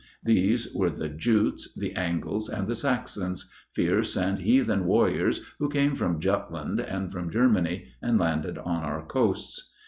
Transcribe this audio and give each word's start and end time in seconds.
These 0.23 0.73
were 0.73 0.89
the 0.89 1.09
Jutes, 1.09 1.75
the 1.75 1.91
Angles, 1.93 2.49
and 2.49 2.67
the 2.67 2.73
Saxons, 2.75 3.51
fierce 3.71 4.15
and 4.17 4.39
heathen 4.39 4.87
warriors 4.87 5.41
who 5.59 5.69
came 5.69 5.93
from 5.93 6.19
Jutland 6.19 6.79
and 6.79 7.11
from 7.11 7.29
Germany, 7.29 7.85
and 8.01 8.17
landed 8.17 8.57
on 8.57 8.81
our 8.81 9.05
coasts. 9.05 9.71